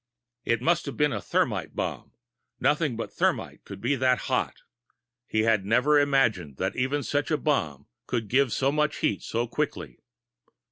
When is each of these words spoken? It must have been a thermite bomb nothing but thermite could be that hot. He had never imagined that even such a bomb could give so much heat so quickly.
It 0.45 0.63
must 0.63 0.87
have 0.87 0.97
been 0.97 1.13
a 1.13 1.21
thermite 1.21 1.75
bomb 1.75 2.13
nothing 2.59 2.95
but 2.95 3.13
thermite 3.13 3.63
could 3.65 3.79
be 3.79 3.95
that 3.97 4.17
hot. 4.31 4.63
He 5.27 5.41
had 5.43 5.63
never 5.63 5.99
imagined 5.99 6.57
that 6.57 6.75
even 6.75 7.03
such 7.03 7.29
a 7.29 7.37
bomb 7.37 7.85
could 8.07 8.27
give 8.27 8.51
so 8.51 8.71
much 8.71 8.97
heat 9.01 9.21
so 9.21 9.45
quickly. 9.45 9.99